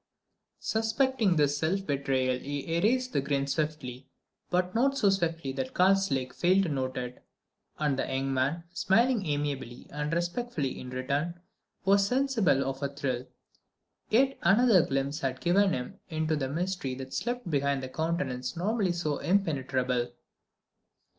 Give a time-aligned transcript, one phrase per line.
[0.61, 4.07] Suspecting this self betrayal, he erased the grin swiftly,
[4.49, 7.23] but not so swiftly that Karslake failed to note it.
[7.77, 11.39] And the young man, smiling amiably and respectfully in return,
[11.85, 13.27] was sensible of a thrill:
[14.09, 18.57] yet another glimpse had been given him into the mystery that slept behind that countenance
[18.57, 20.09] normally so impenetrable.